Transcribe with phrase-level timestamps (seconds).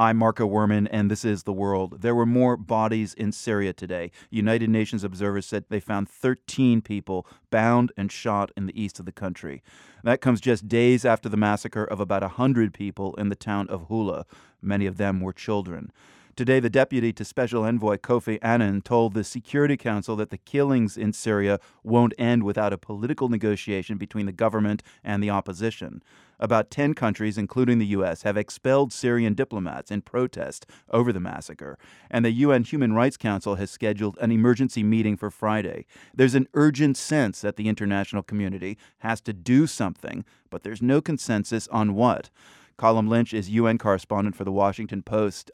[0.00, 2.00] I'm Marco Werman, and this is The World.
[2.00, 4.10] There were more bodies in Syria today.
[4.30, 9.04] United Nations observers said they found 13 people bound and shot in the east of
[9.04, 9.62] the country.
[10.02, 13.88] That comes just days after the massacre of about 100 people in the town of
[13.88, 14.24] Hula.
[14.62, 15.92] Many of them were children.
[16.36, 20.96] Today, the deputy to Special Envoy Kofi Annan told the Security Council that the killings
[20.96, 26.02] in Syria won't end without a political negotiation between the government and the opposition.
[26.38, 31.76] About 10 countries, including the U.S., have expelled Syrian diplomats in protest over the massacre,
[32.10, 35.84] and the UN Human Rights Council has scheduled an emergency meeting for Friday.
[36.14, 41.00] There's an urgent sense that the international community has to do something, but there's no
[41.00, 42.30] consensus on what.
[42.78, 45.50] Colum Lynch is UN correspondent for The Washington Post.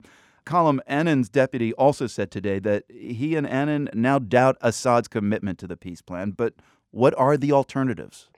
[0.47, 5.67] Colum Annan's deputy also said today that he and Annan now doubt Assad's commitment to
[5.67, 6.55] the peace plan, but
[6.93, 8.29] what are the alternatives?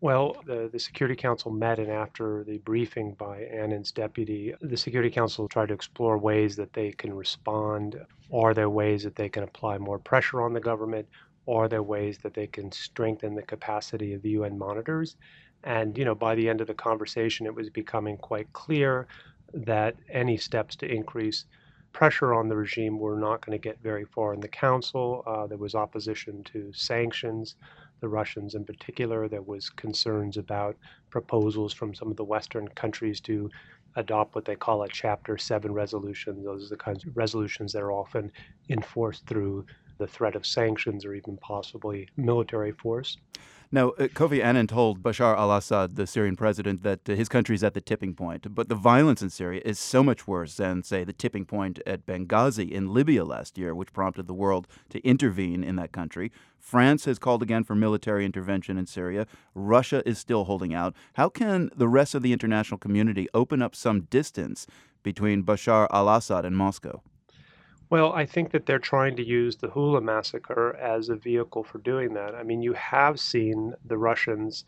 [0.00, 5.10] Well, the, the Security Council met, and after the briefing by Annan's deputy, the Security
[5.10, 8.00] Council tried to explore ways that they can respond.
[8.32, 11.08] Are there ways that they can apply more pressure on the government?
[11.48, 15.16] Are there ways that they can strengthen the capacity of the UN monitors?
[15.64, 19.08] And, you know, by the end of the conversation, it was becoming quite clear
[19.52, 21.46] that any steps to increase
[21.92, 25.22] pressure on the regime were not going to get very far in the council.
[25.26, 27.56] Uh, there was opposition to sanctions
[28.00, 29.28] the Russians in particular.
[29.28, 30.76] There was concerns about
[31.10, 33.50] proposals from some of the Western countries to
[33.96, 36.44] adopt what they call a Chapter 7 resolution.
[36.44, 38.30] Those are the kinds of resolutions that are often
[38.68, 39.66] enforced through
[39.98, 43.16] the threat of sanctions or even possibly military force.
[43.70, 47.54] Now, uh, Kofi Annan told Bashar al Assad, the Syrian president, that uh, his country
[47.54, 48.54] is at the tipping point.
[48.54, 52.06] But the violence in Syria is so much worse than, say, the tipping point at
[52.06, 56.32] Benghazi in Libya last year, which prompted the world to intervene in that country.
[56.58, 59.26] France has called again for military intervention in Syria.
[59.54, 60.94] Russia is still holding out.
[61.14, 64.66] How can the rest of the international community open up some distance
[65.02, 67.02] between Bashar al Assad and Moscow?
[67.90, 71.78] Well, I think that they're trying to use the Hula massacre as a vehicle for
[71.78, 72.34] doing that.
[72.34, 74.64] I mean, you have seen the Russians,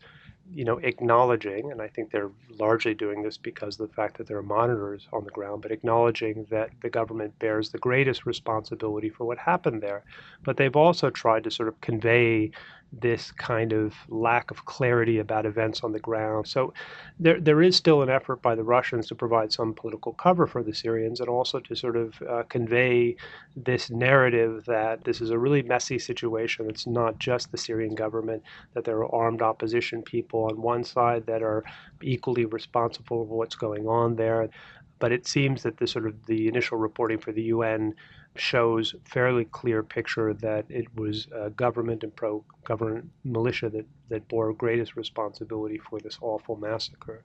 [0.49, 4.27] you know, acknowledging, and I think they're largely doing this because of the fact that
[4.27, 9.09] there are monitors on the ground, but acknowledging that the government bears the greatest responsibility
[9.09, 10.03] for what happened there.
[10.43, 12.51] But they've also tried to sort of convey
[12.91, 16.47] this kind of lack of clarity about events on the ground.
[16.47, 16.73] So
[17.19, 20.61] there, there is still an effort by the Russians to provide some political cover for
[20.61, 23.15] the Syrians and also to sort of uh, convey
[23.55, 26.69] this narrative that this is a really messy situation.
[26.69, 28.43] It's not just the Syrian government,
[28.73, 31.63] that there are armed opposition people on one side that are
[32.01, 34.49] equally responsible for what's going on there.
[34.99, 37.95] But it seems that the sort of the initial reporting for the UN
[38.35, 44.95] shows fairly clear picture that it was government and pro-government militia that, that bore greatest
[44.95, 47.23] responsibility for this awful massacre.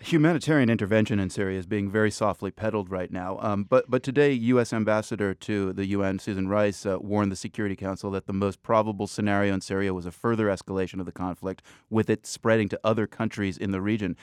[0.00, 3.38] Humanitarian intervention in Syria is being very softly peddled right now.
[3.40, 4.72] Um, but, but today, U.S.
[4.72, 9.06] Ambassador to the UN, Susan Rice, uh, warned the Security Council that the most probable
[9.06, 13.06] scenario in Syria was a further escalation of the conflict, with it spreading to other
[13.06, 14.16] countries in the region.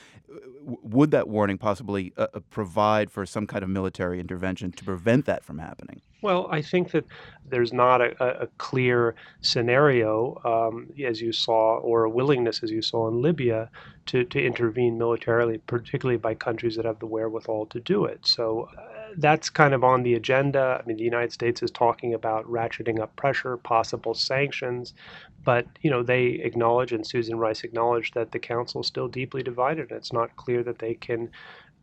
[0.62, 5.26] would that warning possibly uh, uh, provide for some kind of military intervention to prevent
[5.26, 6.02] that from happening?
[6.26, 7.06] Well, I think that
[7.48, 12.82] there's not a, a clear scenario, um, as you saw, or a willingness, as you
[12.82, 13.70] saw in Libya,
[14.08, 18.26] to, to intervene militarily, particularly by countries that have the wherewithal to do it.
[18.26, 20.82] So uh, that's kind of on the agenda.
[20.82, 24.96] I mean, the United States is talking about ratcheting up pressure, possible sanctions,
[25.44, 29.44] but you know they acknowledge, and Susan Rice acknowledged that the council is still deeply
[29.44, 29.92] divided.
[29.92, 31.30] and It's not clear that they can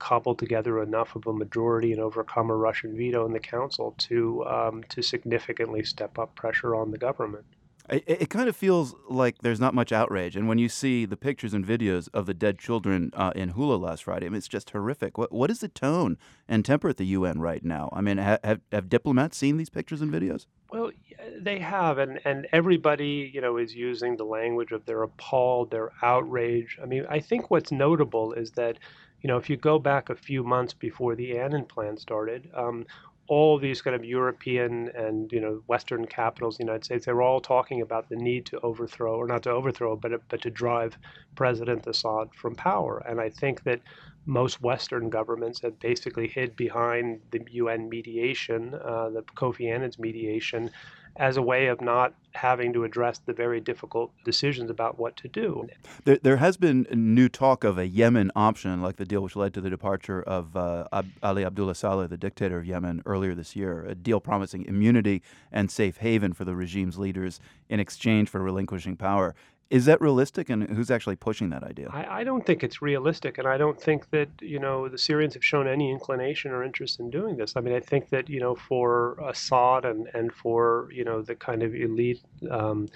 [0.02, 4.44] cobble together enough of a majority and overcome a Russian veto in the council to
[4.46, 7.44] um, to significantly step up pressure on the government.
[7.88, 11.16] It, it, kind of feels like there's not much outrage, and when you see the
[11.16, 14.48] pictures and videos of the dead children uh, in Hula last Friday, I mean, it's
[14.48, 15.18] just horrific.
[15.18, 16.16] What what is the tone
[16.48, 17.88] and temper at the UN right now?
[17.92, 20.46] I mean, ha- have have diplomats seen these pictures and videos?
[20.72, 20.90] Well,
[21.38, 25.92] they have, and and everybody, you know, is using the language of they're appalled, they're
[26.02, 26.80] outraged.
[26.82, 28.78] I mean, I think what's notable is that
[29.20, 32.86] you know, if you go back a few months before the Annan plan started, um,
[33.28, 37.22] all these kind of European and you know Western capitals, the United States, they were
[37.22, 40.96] all talking about the need to overthrow, or not to overthrow, but but to drive
[41.34, 43.02] President Assad from power.
[43.06, 43.80] And I think that
[44.26, 50.70] most Western governments have basically hid behind the UN mediation, uh, the Kofi Annan's mediation,
[51.16, 55.28] as a way of not having to address the very difficult decisions about what to
[55.28, 55.68] do.
[56.04, 59.52] There, there has been new talk of a Yemen option, like the deal which led
[59.54, 60.86] to the departure of uh,
[61.22, 63.84] Ali Abdullah Saleh, the dictator of Yemen, earlier this year.
[63.84, 68.96] A deal promising immunity and safe haven for the regime's leaders in exchange for relinquishing
[68.96, 69.34] power.
[69.72, 71.88] Is that realistic, and who's actually pushing that idea?
[71.90, 75.32] I, I don't think it's realistic, and I don't think that you know the Syrians
[75.32, 77.54] have shown any inclination or interest in doing this.
[77.56, 81.34] I mean, I think that you know for Assad and and for you know the
[81.34, 82.20] kind of elite.
[82.50, 82.88] Um,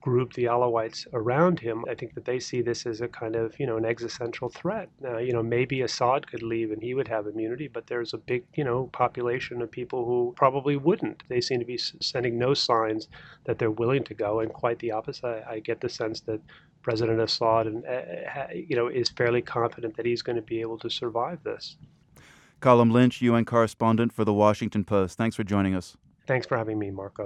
[0.00, 3.58] group, the Alawites around him, I think that they see this as a kind of,
[3.58, 4.88] you know, an existential threat.
[5.04, 8.18] Uh, you know, maybe Assad could leave and he would have immunity, but there's a
[8.18, 11.22] big, you know, population of people who probably wouldn't.
[11.28, 13.08] They seem to be sending no signs
[13.44, 15.24] that they're willing to go, and quite the opposite.
[15.24, 16.40] I, I get the sense that
[16.82, 20.78] President Assad, and uh, you know, is fairly confident that he's going to be able
[20.78, 21.76] to survive this.
[22.60, 25.16] Colum Lynch, UN correspondent for the Washington Post.
[25.16, 25.96] Thanks for joining us.
[26.26, 27.24] Thanks for having me, Marco.